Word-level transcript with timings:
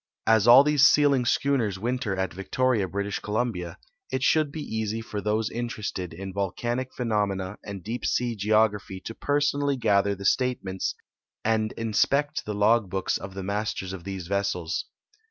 As 0.25 0.47
all 0.47 0.63
these 0.63 0.83
sealing 0.83 1.25
schooners 1.25 1.77
winter 1.77 2.15
at 2.15 2.33
Victoria, 2.33 2.87
British 2.87 3.19
Co 3.19 3.33
lumbia, 3.33 3.77
it 4.11 4.23
should 4.23 4.49
he 4.55 4.61
easy 4.61 4.99
for 4.99 5.21
those 5.21 5.51
interested 5.51 6.11
in 6.11 6.33
volcanic 6.33 6.91
phe 6.91 7.03
nomena 7.05 7.57
and 7.63 7.83
deep 7.83 8.03
sea 8.07 8.35
geography 8.35 8.99
to 9.01 9.13
personally 9.13 9.77
gather 9.77 10.15
the 10.15 10.25
state 10.25 10.63
ments 10.63 10.95
and 11.45 11.71
inspect 11.73 12.45
the 12.45 12.55
log 12.55 12.91
hooks 12.91 13.19
of 13.19 13.35
the 13.35 13.43
masters 13.43 13.93
of 13.93 14.03
these 14.03 14.25
vessels. 14.25 14.85